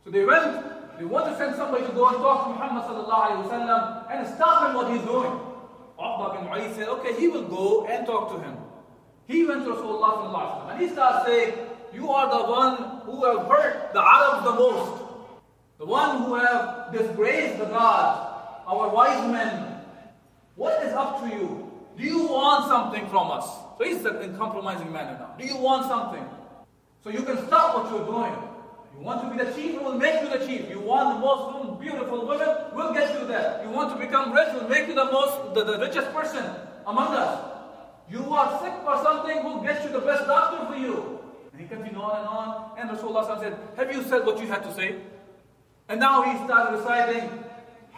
So 0.04 0.10
they 0.10 0.24
went, 0.24 0.98
they 0.98 1.04
want 1.04 1.26
to 1.26 1.36
send 1.36 1.56
somebody 1.56 1.86
to 1.86 1.92
go 1.92 2.08
and 2.08 2.16
talk 2.18 2.46
to 2.46 2.50
Muhammad 2.54 2.84
sallallahu 2.84 4.10
and 4.10 4.34
stop 4.34 4.68
him 4.68 4.74
what 4.74 4.90
he's 4.92 5.02
doing. 5.02 5.38
Uqba 5.98 6.40
bin 6.40 6.48
Mu'ayt 6.48 6.74
said, 6.74 6.88
okay, 6.88 7.12
he 7.20 7.28
will 7.28 7.44
go 7.44 7.86
and 7.86 8.06
talk 8.06 8.30
to 8.32 8.40
him. 8.40 8.56
He 9.28 9.44
went 9.44 9.64
to 9.64 9.70
Rasulullah 9.70 10.24
sallallahu 10.24 10.32
alayhi 10.32 10.66
wasallam 10.66 10.70
and 10.72 10.80
he 10.80 10.88
starts 10.88 11.26
saying, 11.26 11.54
you 11.92 12.10
are 12.10 12.30
the 12.30 12.50
one 12.50 13.00
who 13.04 13.24
have 13.24 13.46
hurt 13.46 13.92
the 13.92 14.00
Arabs 14.00 14.44
the 14.44 14.54
most. 14.54 15.02
The 15.78 15.86
one 15.86 16.24
who 16.24 16.34
have 16.34 16.92
disgraced 16.92 17.58
the 17.58 17.64
gods, 17.66 18.62
our 18.66 18.88
wise 18.90 19.30
men. 19.30 19.80
What 20.56 20.82
is 20.84 20.92
up 20.92 21.22
to 21.22 21.28
you? 21.28 21.70
Do 21.96 22.04
you 22.04 22.26
want 22.26 22.68
something 22.68 23.08
from 23.08 23.30
us? 23.30 23.46
So 23.78 23.84
he's 23.84 24.04
in 24.04 24.36
compromising 24.36 24.92
manner 24.92 25.16
now. 25.18 25.34
Do 25.38 25.46
you 25.46 25.56
want 25.56 25.86
something? 25.86 26.24
So 27.02 27.10
you 27.10 27.22
can 27.22 27.46
stop 27.46 27.74
what 27.76 27.90
you're 27.90 28.04
doing. 28.04 28.36
You 28.96 29.06
want 29.06 29.22
to 29.22 29.30
be 29.34 29.42
the 29.42 29.50
chief, 29.52 29.80
we'll 29.80 29.96
make 29.96 30.20
you 30.20 30.28
the 30.28 30.44
chief. 30.46 30.68
You 30.68 30.80
want 30.80 31.14
the 31.14 31.20
most 31.20 31.80
beautiful 31.80 32.26
women, 32.26 32.48
we'll 32.74 32.92
get 32.92 33.18
you 33.18 33.26
there. 33.26 33.62
You 33.64 33.70
want 33.70 33.92
to 33.92 33.98
become 33.98 34.32
rich, 34.32 34.48
we'll 34.52 34.68
make 34.68 34.86
you 34.88 34.94
the 34.94 35.06
most, 35.06 35.54
the, 35.54 35.64
the 35.64 35.78
richest 35.78 36.12
person 36.12 36.44
among 36.86 37.14
us. 37.14 37.40
You 38.10 38.22
are 38.34 38.60
sick 38.60 38.74
for 38.84 39.02
something, 39.02 39.44
we'll 39.44 39.62
get 39.62 39.82
you 39.84 39.90
the 39.90 40.00
best 40.00 40.26
doctor 40.26 40.66
for 40.66 40.78
you. 40.78 41.19
He 41.60 41.66
continued 41.66 41.96
on 41.96 42.18
and 42.18 42.28
on. 42.28 42.70
And 42.78 42.90
Rasulullah 42.90 43.38
said, 43.38 43.56
Have 43.76 43.92
you 43.94 44.02
said 44.04 44.24
what 44.24 44.40
you 44.40 44.46
had 44.46 44.62
to 44.62 44.72
say? 44.72 44.96
And 45.88 46.00
now 46.00 46.22
he 46.22 46.44
started 46.44 46.78
reciting, 46.78 47.28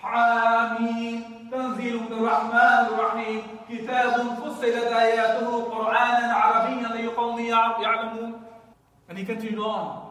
حَامِينَ 0.02 1.42
تنزيل 1.52 2.00
من 2.00 2.12
الرحمن 2.12 2.87
الرحيم 2.95 3.42
كتاب 3.69 4.12
فصلت 4.40 4.92
آياته 4.92 5.64
قرآنا 5.64 6.33
عربيا 6.33 6.88
لقوم 6.88 7.40
يعلمون 7.40 8.40
And 9.09 9.19
he 9.19 9.25
continued 9.25 9.59
on. 9.61 10.09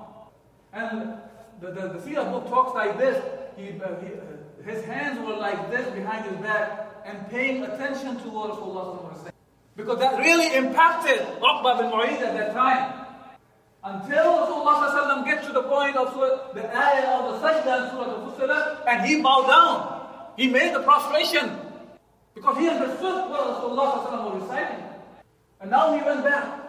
And 0.71 1.17
the, 1.59 1.71
the, 1.71 1.87
the 1.93 2.01
seer 2.01 2.23
book 2.23 2.47
talks 2.47 2.75
like 2.75 2.99
this. 2.99 3.17
He, 3.57 3.69
uh, 3.69 3.87
he, 4.01 4.13
uh, 4.13 4.71
his 4.71 4.85
hands 4.85 5.17
were 5.25 5.35
like 5.35 5.71
this 5.71 5.89
behind 5.95 6.25
his 6.25 6.37
back 6.37 6.91
and 7.03 7.27
paying 7.31 7.63
attention 7.63 8.17
to 8.17 8.29
what 8.29 8.51
Rasulullah 8.51 9.09
was 9.09 9.21
saying. 9.21 9.33
Because 9.75 9.97
that 9.97 10.19
really 10.19 10.53
impacted 10.55 11.21
Uqba 11.41 11.79
bin 11.79 11.89
Mu'ayt 11.89 12.21
at 12.21 12.37
that 12.37 12.53
time. 12.53 13.00
Until 13.83 14.23
Rasulullah 14.23 15.25
gets 15.25 15.47
to 15.47 15.53
the 15.53 15.63
point 15.63 15.95
of 15.95 16.13
the 16.53 16.65
ayah 16.69 17.17
of 17.17 17.41
the 17.41 17.47
sajda 17.47 17.85
in 17.85 17.89
Surah 17.89 18.13
Al-Fussilat, 18.13 18.87
and 18.87 19.05
he 19.05 19.21
bowed 19.21 19.47
down. 19.47 20.01
He 20.37 20.47
made 20.47 20.75
the 20.75 20.81
prostration. 20.81 21.57
Because 22.35 22.57
he 22.57 22.69
understood 22.69 23.29
what 23.29 23.41
Rasulullah 23.41 24.33
was 24.33 24.41
reciting. 24.43 24.85
And 25.59 25.71
now 25.71 25.97
he 25.97 26.03
went 26.03 26.23
back 26.23 26.61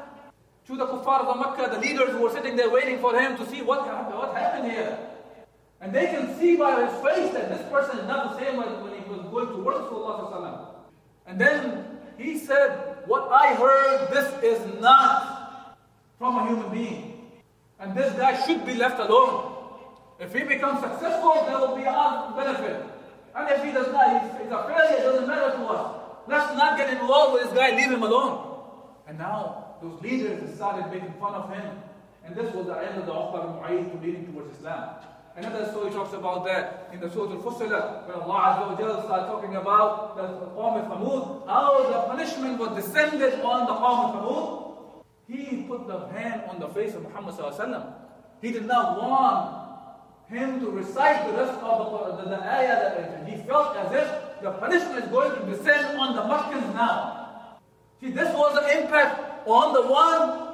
to 0.66 0.76
the 0.76 0.86
kuffar 0.86 1.26
of 1.26 1.38
Makkah, 1.38 1.70
the 1.74 1.80
leaders 1.80 2.10
who 2.12 2.22
were 2.22 2.30
sitting 2.30 2.56
there 2.56 2.70
waiting 2.70 2.98
for 2.98 3.18
him 3.18 3.36
to 3.36 3.46
see 3.50 3.60
what 3.60 3.86
happened, 3.86 4.16
what 4.16 4.34
happened 4.34 4.72
here. 4.72 4.98
And 5.82 5.92
they 5.92 6.06
can 6.06 6.38
see 6.38 6.56
by 6.56 6.86
his 6.86 6.94
face 7.02 7.32
that 7.34 7.50
this 7.50 7.62
person 7.70 7.98
is 7.98 8.06
not 8.06 8.32
the 8.32 8.38
same 8.38 8.58
as 8.60 8.82
when 8.82 8.94
he 8.94 9.08
was 9.10 9.20
going 9.30 9.48
to 9.48 9.52
towards 9.52 9.80
Rasulullah. 9.80 10.68
And 11.26 11.40
then 11.40 11.98
he 12.16 12.38
said, 12.38 12.98
What 13.06 13.30
I 13.30 13.54
heard, 13.54 14.10
this 14.10 14.42
is 14.42 14.80
not 14.80 15.41
from 16.22 16.38
a 16.38 16.46
human 16.46 16.70
being. 16.70 17.18
And 17.80 17.96
this 17.96 18.12
guy 18.14 18.40
should 18.46 18.64
be 18.64 18.74
left 18.74 19.00
alone. 19.00 19.56
If 20.20 20.32
he 20.32 20.44
becomes 20.44 20.78
successful, 20.80 21.34
there 21.46 21.58
will 21.58 21.74
be 21.74 21.84
our 21.84 22.30
benefit. 22.36 22.78
And 23.34 23.50
if 23.50 23.64
he 23.64 23.72
does 23.72 23.90
not, 23.90 24.06
he's, 24.22 24.30
he's 24.38 24.52
a 24.52 24.62
failure, 24.70 24.98
it 25.00 25.02
doesn't 25.02 25.26
matter 25.26 25.50
to 25.58 25.64
us. 25.66 25.98
Let's 26.28 26.56
not 26.56 26.78
get 26.78 26.90
involved 26.90 27.32
with 27.34 27.42
this 27.42 27.52
guy, 27.58 27.74
leave 27.74 27.90
him 27.90 28.04
alone. 28.04 28.62
And 29.08 29.18
now, 29.18 29.74
those 29.82 30.00
leaders 30.00 30.54
started 30.54 30.92
making 30.94 31.12
fun 31.18 31.34
of 31.34 31.52
him. 31.52 31.82
And 32.24 32.36
this 32.36 32.54
was 32.54 32.66
the 32.66 32.78
end 32.78 33.00
of 33.00 33.06
the 33.06 33.12
Uqba 33.12 33.58
Mu'ayt 33.58 34.00
leading 34.00 34.26
towards 34.26 34.56
Islam. 34.56 34.94
Another 35.34 35.66
story 35.72 35.90
talks 35.90 36.12
about 36.12 36.44
that 36.44 36.88
in 36.92 37.00
the 37.00 37.10
Surah 37.10 37.32
Al-Fussilat, 37.32 38.06
when 38.06 38.14
Allah 38.14 38.38
Azza 38.46 38.78
wa 38.78 39.02
started 39.02 39.26
talking 39.26 39.56
about 39.56 40.14
the 40.14 40.22
Qawm 40.54 40.84
al-Thamud, 40.84 41.48
how 41.48 41.82
the 41.90 42.14
punishment 42.14 42.60
was 42.60 42.76
descended 42.76 43.40
on 43.40 43.66
the 43.66 43.72
Qawm 43.72 44.14
al-Thamud, 44.14 44.71
he 45.32 45.62
put 45.62 45.86
the 45.86 46.06
hand 46.08 46.42
on 46.48 46.60
the 46.60 46.68
face 46.68 46.94
of 46.94 47.02
Muhammad 47.02 47.34
He 48.40 48.52
did 48.52 48.66
not 48.66 48.98
want 49.00 49.62
him 50.28 50.60
to 50.60 50.70
recite 50.70 51.26
the 51.26 51.32
rest 51.38 51.58
of 51.60 52.16
the, 52.16 52.22
the, 52.22 52.30
the 52.30 52.42
ayah 52.42 52.94
that 52.96 53.28
he 53.28 53.36
felt 53.46 53.76
as 53.76 53.92
if 53.92 54.42
the 54.42 54.50
punishment 54.52 55.04
is 55.04 55.10
going 55.10 55.30
to 55.34 55.56
descend 55.56 55.98
on 55.98 56.16
the 56.16 56.24
Meccans 56.26 56.74
now. 56.74 57.58
See, 58.00 58.10
this 58.10 58.34
was 58.34 58.54
the 58.54 58.82
impact 58.82 59.46
on 59.46 59.72
the 59.74 59.82
one 59.82 60.48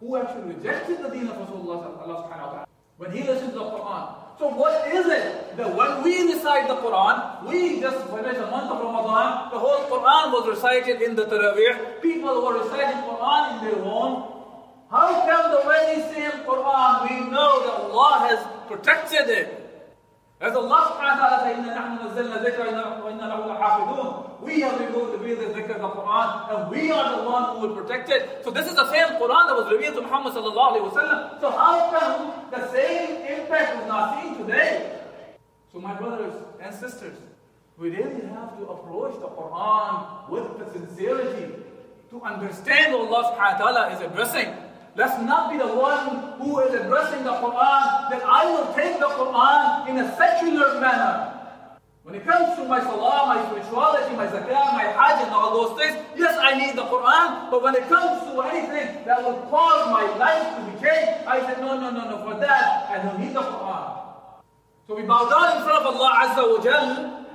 who 0.00 0.16
actually 0.16 0.54
rejected 0.54 1.02
the 1.02 1.08
deen 1.08 1.28
of 1.28 1.36
Rasulullah 1.36 2.66
when 2.98 3.10
he 3.12 3.22
listened 3.22 3.52
to 3.52 3.58
the 3.58 3.64
Quran. 3.64 4.25
So 4.38 4.48
what 4.48 4.86
is 4.92 5.06
it 5.06 5.56
that 5.56 5.74
when 5.74 6.02
we 6.02 6.20
recite 6.30 6.68
the 6.68 6.76
Quran, 6.76 7.48
we 7.48 7.80
just 7.80 8.06
finished 8.08 8.38
a 8.38 8.50
month 8.50 8.70
of 8.70 8.80
Ramadan, 8.84 9.50
the 9.50 9.58
whole 9.58 9.88
Quran 9.88 10.30
was 10.30 10.46
recited 10.46 11.00
in 11.00 11.16
the 11.16 11.24
Taraweeh, 11.24 12.02
people 12.02 12.44
were 12.44 12.62
reciting 12.62 13.00
Quran 13.08 13.58
in 13.58 13.64
their 13.64 13.82
home. 13.82 14.32
How 14.90 15.24
come 15.24 15.52
the 15.52 15.62
very 15.64 16.02
same 16.12 16.44
Quran 16.44 17.08
we 17.08 17.30
know 17.30 17.64
that 17.64 17.74
Allah 17.88 18.28
has 18.28 18.46
protected 18.68 19.30
it? 19.30 19.65
As 20.38 20.52
Allah 20.54 20.92
subhanahu 20.92 22.20
We 24.42 24.60
have 24.60 24.78
revealed 24.78 25.12
the 25.16 25.48
dhikr 25.56 25.70
of 25.70 25.80
the 25.80 25.88
Quran 25.88 26.28
and 26.52 26.70
we 26.70 26.90
are 26.92 27.16
the 27.16 27.22
one 27.24 27.56
who 27.56 27.66
will 27.66 27.74
protect 27.74 28.10
it. 28.10 28.44
So 28.44 28.50
this 28.50 28.68
is 28.68 28.76
the 28.76 28.84
same 28.92 29.16
Quran 29.16 29.46
that 29.48 29.56
was 29.56 29.72
revealed 29.72 29.94
to 29.94 30.02
Muhammad 30.02 30.34
sallallahu 30.34 30.76
alayhi 30.76 30.92
wa 30.92 31.40
So 31.40 31.50
how 31.50 31.88
come 31.88 32.50
the 32.50 32.70
same 32.70 33.24
impact 33.24 33.80
is 33.80 33.88
not 33.88 34.22
seen 34.22 34.36
today? 34.36 35.00
So 35.72 35.80
my 35.80 35.94
brothers 35.94 36.34
and 36.60 36.74
sisters, 36.74 37.16
we 37.78 37.88
really 37.96 38.26
have 38.28 38.58
to 38.58 38.66
approach 38.68 39.14
the 39.14 39.28
Quran 39.28 40.28
with 40.28 40.58
the 40.58 40.70
sincerity 40.70 41.54
to 42.10 42.20
understand 42.20 42.92
what 42.92 43.08
Allah 43.08 43.32
subhanahu 43.32 43.56
wa 43.56 43.72
ta'ala 43.72 43.82
is 43.96 44.00
addressing 44.04 44.52
Let's 44.96 45.20
not 45.20 45.52
be 45.52 45.58
the 45.58 45.68
one 45.68 46.40
who 46.40 46.58
is 46.60 46.72
addressing 46.72 47.22
the 47.22 47.36
Quran, 47.36 48.08
that 48.08 48.22
I 48.24 48.48
will 48.48 48.72
take 48.72 48.98
the 48.98 49.12
Quran 49.12 49.88
in 49.92 49.98
a 49.98 50.16
secular 50.16 50.80
manner. 50.80 51.36
When 52.02 52.14
it 52.14 52.24
comes 52.24 52.56
to 52.56 52.64
my 52.64 52.80
salah, 52.80 53.28
my 53.28 53.44
spirituality, 53.44 54.16
my 54.16 54.24
zakah, 54.24 54.72
my 54.72 54.88
hajj, 54.88 55.28
and 55.28 55.34
all 55.34 55.52
those 55.52 55.76
things, 55.76 56.00
yes, 56.16 56.38
I 56.40 56.56
need 56.56 56.76
the 56.80 56.88
Quran. 56.88 57.50
But 57.50 57.62
when 57.62 57.74
it 57.76 57.86
comes 57.92 58.24
to 58.32 58.40
anything 58.40 59.04
that 59.04 59.22
will 59.22 59.36
cause 59.52 59.84
my 59.92 60.08
life 60.16 60.56
to 60.56 60.60
be 60.64 60.80
changed, 60.80 61.28
I 61.28 61.44
said, 61.44 61.60
no, 61.60 61.78
no, 61.78 61.90
no, 61.90 62.08
no, 62.08 62.16
for 62.24 62.40
that, 62.40 62.88
I 62.88 63.04
don't 63.04 63.20
need 63.20 63.34
the 63.34 63.44
Quran. 63.44 64.00
So 64.88 64.96
we 64.96 65.02
bow 65.02 65.28
down 65.28 65.58
in 65.58 65.62
front 65.68 65.84
of 65.84 65.92
Allah 65.92 66.10
Azza 66.24 66.56
wa 66.56 66.64
Jal. 66.64 67.26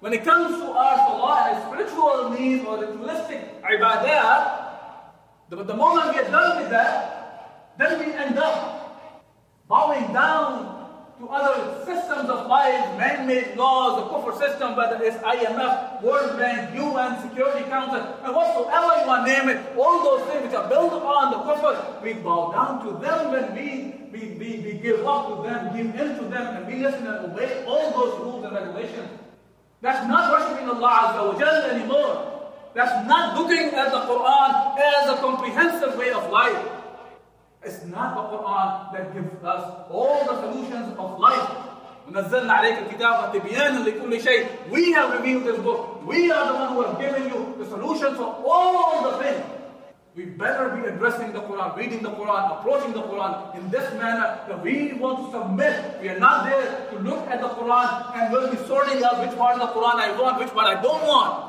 When 0.00 0.14
it 0.14 0.24
comes 0.24 0.56
to 0.56 0.72
our 0.72 0.96
salah 0.96 1.52
and 1.52 1.56
spiritual 1.68 2.30
needs 2.32 2.64
or 2.64 2.80
ritualistic 2.80 3.60
ibadah, 3.60 4.59
but 5.56 5.66
the 5.66 5.74
moment 5.74 6.14
we 6.14 6.20
are 6.20 6.30
done 6.30 6.62
with 6.62 6.70
that, 6.70 7.74
then 7.76 7.98
we 7.98 8.12
end 8.14 8.38
up 8.38 9.66
bowing 9.68 10.12
down 10.12 10.80
to 11.18 11.28
other 11.28 11.84
systems 11.84 12.30
of 12.30 12.46
life, 12.46 12.96
man-made 12.96 13.56
laws, 13.56 14.00
the 14.00 14.08
kufr 14.08 14.38
system, 14.38 14.74
whether 14.74 15.02
it's 15.02 15.16
IMF, 15.18 16.02
World 16.02 16.38
Bank, 16.38 16.74
UN, 16.74 17.20
Security 17.20 17.68
Council, 17.68 18.00
and 18.24 18.34
whatsoever 18.34 19.00
you 19.00 19.06
want 19.06 19.26
to 19.26 19.32
name 19.32 19.48
it, 19.50 19.60
all 19.76 20.02
those 20.02 20.26
things 20.30 20.44
which 20.46 20.54
are 20.54 20.68
built 20.68 20.92
upon 20.94 21.32
the 21.32 21.38
kufr, 21.38 22.02
we 22.02 22.14
bow 22.14 22.52
down 22.52 22.80
to 22.86 22.92
them 23.04 23.32
when 23.32 23.54
we, 23.54 24.00
we, 24.12 24.28
we, 24.38 24.60
we 24.64 24.72
give 24.80 25.04
up 25.06 25.28
to 25.28 25.48
them, 25.48 25.76
give 25.76 25.94
in 25.94 26.16
to 26.16 26.24
them, 26.24 26.56
and 26.56 26.66
we 26.66 26.76
listen 26.82 27.06
and 27.06 27.32
obey 27.32 27.64
all 27.66 27.90
those 27.90 28.18
rules 28.20 28.44
and 28.44 28.54
regulations. 28.54 29.10
That's 29.82 30.06
not 30.08 30.32
worshipping 30.32 30.68
Allah 30.68 31.12
Azza 31.12 31.26
wa 31.26 31.38
Jalla 31.38 31.68
anymore. 31.74 32.39
That's 32.73 33.07
not 33.07 33.37
looking 33.37 33.73
at 33.73 33.91
the 33.91 34.01
Quran 34.09 34.51
as 34.77 35.09
a 35.09 35.17
comprehensive 35.21 35.97
way 35.97 36.11
of 36.11 36.29
life. 36.29 36.57
It's 37.63 37.83
not 37.85 38.15
the 38.15 38.37
Quran 38.37 38.93
that 38.93 39.13
gives 39.13 39.43
us 39.43 39.63
all 39.89 40.25
the 40.25 40.35
solutions 40.41 40.95
of 40.97 41.19
life. 41.19 41.49
ونزلنا 42.07 42.53
عليك 42.53 42.77
الكتاب 42.79 43.31
تبيانا 43.33 43.89
لكل 43.89 44.21
شيء. 44.21 44.45
We 44.69 44.91
have 44.91 45.13
revealed 45.13 45.45
this 45.45 45.57
book. 45.57 46.05
We 46.05 46.31
are 46.31 46.47
the 46.47 46.53
one 46.53 46.73
who 46.73 46.81
have 46.83 46.99
given 46.99 47.23
you 47.29 47.55
the 47.57 47.65
solutions 47.65 48.17
for 48.17 48.43
all 48.45 49.09
the 49.09 49.23
things. 49.23 49.43
We 50.15 50.25
better 50.25 50.69
be 50.69 50.87
addressing 50.87 51.33
the 51.33 51.41
Quran, 51.41 51.75
reading 51.75 52.03
the 52.03 52.11
Quran, 52.11 52.59
approaching 52.59 52.93
the 52.93 53.01
Quran 53.01 53.55
in 53.55 53.69
this 53.71 53.91
manner 53.95 54.39
that 54.47 54.61
we 54.61 54.93
want 54.93 55.25
to 55.25 55.37
submit. 55.37 55.99
We 56.01 56.09
are 56.09 56.19
not 56.19 56.45
there 56.45 56.87
to 56.91 56.99
look 56.99 57.27
at 57.27 57.41
the 57.41 57.49
Quran 57.49 58.15
and 58.15 58.31
we'll 58.31 58.51
be 58.51 58.57
sorting 58.67 59.03
out 59.03 59.19
which 59.19 59.35
part 59.35 59.59
of 59.59 59.61
the 59.67 59.73
Quran 59.73 59.95
I 59.95 60.21
want, 60.21 60.39
which 60.39 60.53
part 60.53 60.67
I 60.67 60.81
don't 60.81 61.05
want. 61.07 61.48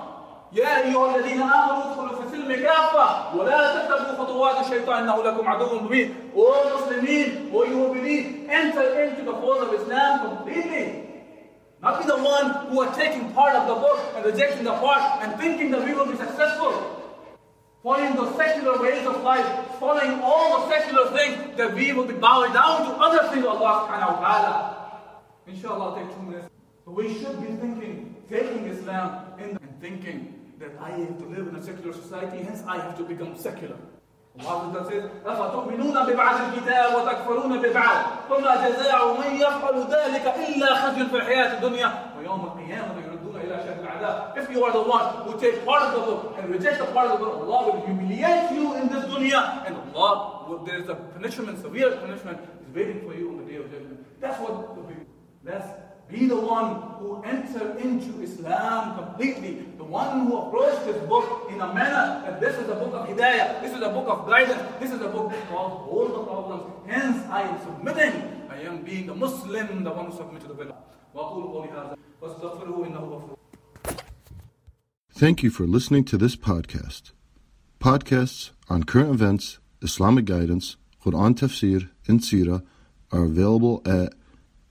يا 0.52 0.86
أيها 0.86 1.16
الذين 1.16 1.42
آمنوا 1.42 1.84
ادخلوا 1.84 2.16
في 2.16 2.22
السلم 2.26 2.64
كافة 2.64 3.36
ولا 3.36 3.58
تتبعوا 3.74 4.24
خطوات 4.24 4.66
الشيطان 4.66 5.02
إنه 5.02 5.22
لكم 5.22 5.48
عدو 5.48 5.80
مبين. 5.80 6.14
O 6.36 6.44
Muslimin, 6.76 7.52
O 7.52 7.64
you 7.64 7.76
who 7.76 7.94
believe, 7.94 8.46
enter 8.48 9.02
into 9.02 9.22
the 9.24 9.32
fold 9.32 9.62
of 9.62 9.74
Islam 9.74 10.20
completely. 10.28 11.02
Not 11.82 12.00
be 12.00 12.06
the 12.06 12.16
one 12.16 12.68
who 12.68 12.80
are 12.80 12.94
taking 12.94 13.32
part 13.32 13.54
of 13.54 13.66
the 13.66 13.74
book 13.74 14.00
and 14.14 14.24
rejecting 14.24 14.64
the 14.64 14.72
part 14.72 15.22
and 15.22 15.38
thinking 15.38 15.70
that 15.72 15.84
we 15.84 15.92
will 15.92 16.06
be 16.06 16.16
successful. 16.16 16.72
Following 17.82 18.14
the 18.16 18.32
secular 18.36 18.80
ways 18.80 19.06
of 19.06 19.22
life, 19.22 19.46
following 19.78 20.20
all 20.22 20.60
the 20.60 20.70
secular 20.70 21.10
things, 21.10 21.56
that 21.56 21.74
we 21.74 21.92
will 21.92 22.06
be 22.06 22.14
bowing 22.14 22.52
down 22.52 22.86
to 22.86 22.92
other 22.96 23.28
things 23.28 23.44
of 23.44 23.50
Allah 23.60 23.86
subhanahu 23.86 24.14
wa 24.14 24.20
ta'ala. 24.24 24.52
Inshallah, 25.46 25.84
I'll 25.84 25.96
take 25.96 26.14
two 26.16 26.22
minutes. 26.22 26.48
But 26.84 26.94
we 26.94 27.14
should 27.18 27.40
be 27.40 27.48
thinking, 27.62 28.16
taking 28.28 28.66
Islam 28.66 29.34
in 29.38 29.50
and 29.50 29.80
thinking 29.80 30.34
that 30.60 30.72
I 30.80 30.90
have 30.90 31.18
to 31.18 31.26
live 31.26 31.48
in 31.48 31.56
a 31.56 31.62
secular 31.62 31.92
society, 31.92 32.42
hence 32.42 32.62
I 32.66 32.78
have 32.78 32.96
to 32.98 33.04
become 33.04 33.36
secular. 33.36 33.76
Allah 34.38 34.84
says, 34.84 35.04
أفتؤمنون 35.24 36.06
ببعض 36.06 36.36
الكتاب 36.40 36.94
وتكفرون 36.94 37.62
ببعض 37.62 37.96
فما 38.28 38.68
جزاء 38.68 39.20
من 39.20 39.36
يفعل 39.36 39.76
ذلك 39.90 40.26
إلا 40.48 40.74
خزي 40.74 41.06
في 41.06 41.16
الحياة 41.16 41.56
الدنيا 41.56 42.12
ويوم 42.18 42.44
القيامة 42.44 42.94
يردون 43.06 43.36
إلى 43.36 43.64
شر 43.64 43.80
العذاب. 43.80 44.36
If 44.36 44.50
you 44.50 44.62
are 44.64 44.72
the 44.72 44.82
one 44.82 45.24
who 45.24 45.40
take 45.40 45.64
part 45.64 45.82
of 45.84 45.94
the 45.94 46.00
book 46.00 46.36
and 46.38 46.50
reject 46.50 46.78
the 46.78 46.84
part 46.92 47.10
of 47.12 47.18
the 47.18 47.24
book, 47.24 47.48
Allah 47.48 47.72
will 47.72 47.86
humiliate 47.86 48.52
you 48.52 48.74
in 48.74 48.88
this 48.88 49.04
dunya, 49.06 49.66
and 49.66 49.74
Allah, 49.94 50.62
there 50.66 50.80
is 50.82 50.88
a 50.90 50.94
punishment, 50.94 51.58
severe 51.58 51.96
punishment, 51.96 52.38
is 52.60 52.74
waiting 52.74 53.00
for 53.00 53.14
you 53.14 53.30
on 53.30 53.38
the 53.38 53.44
day 53.50 53.56
of 53.56 53.70
judgment. 53.70 54.04
That's 54.20 54.38
what 54.38 54.76
the 54.76 54.82
people. 54.82 55.06
That's 55.44 55.66
be 56.11 56.27
the 56.27 56.35
one 56.35 56.81
who 56.99 57.23
enter 57.23 57.77
into 57.77 58.21
Islam 58.21 58.95
completely. 58.97 59.65
The 59.77 59.83
one 59.83 60.27
who 60.27 60.37
approached 60.37 60.85
this 60.85 60.97
book 61.07 61.49
in 61.49 61.61
a 61.61 61.73
manner 61.73 62.21
that 62.25 62.41
this 62.41 62.55
is 62.57 62.67
a 62.69 62.75
book 62.75 62.93
of 62.93 63.07
hidayah, 63.07 63.61
this 63.61 63.73
is 63.73 63.81
a 63.81 63.89
book 63.89 64.07
of 64.07 64.27
guidance, 64.27 64.61
this 64.79 64.91
is 64.91 65.01
a 65.01 65.07
book 65.07 65.31
that 65.31 65.47
solves 65.49 65.89
all 65.89 66.07
the 66.07 66.23
problems. 66.23 66.63
Hence, 66.87 67.25
I 67.29 67.41
am 67.43 67.59
submitting. 67.63 68.47
I 68.49 68.61
am 68.61 68.83
being 68.83 69.09
a 69.09 69.15
Muslim, 69.15 69.83
the 69.83 69.91
one 69.91 70.11
who 70.11 70.17
submits 70.17 70.45
to 70.45 70.53
the 70.53 70.55
will. 70.55 70.75
Thank 75.13 75.43
you 75.43 75.49
for 75.49 75.65
listening 75.65 76.03
to 76.05 76.17
this 76.17 76.35
podcast. 76.35 77.11
Podcasts 77.79 78.51
on 78.69 78.83
current 78.83 79.09
events, 79.09 79.59
Islamic 79.81 80.25
guidance, 80.25 80.77
Quran 81.03 81.35
tafsir, 81.35 81.89
and 82.07 82.19
Sirah 82.19 82.63
are 83.11 83.23
available 83.23 83.81
at 83.85 84.13